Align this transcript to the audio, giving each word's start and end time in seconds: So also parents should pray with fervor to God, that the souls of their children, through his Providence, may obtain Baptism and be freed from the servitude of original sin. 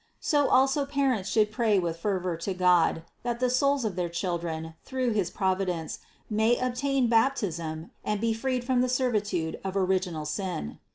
So 0.19 0.49
also 0.49 0.83
parents 0.87 1.29
should 1.29 1.51
pray 1.51 1.77
with 1.77 1.95
fervor 1.99 2.35
to 2.35 2.55
God, 2.55 3.03
that 3.21 3.39
the 3.39 3.51
souls 3.51 3.85
of 3.85 3.95
their 3.95 4.09
children, 4.09 4.73
through 4.83 5.11
his 5.11 5.29
Providence, 5.29 5.99
may 6.27 6.57
obtain 6.57 7.07
Baptism 7.07 7.91
and 8.03 8.19
be 8.19 8.33
freed 8.33 8.63
from 8.63 8.81
the 8.81 8.89
servitude 8.89 9.59
of 9.63 9.77
original 9.77 10.25
sin. 10.25 10.79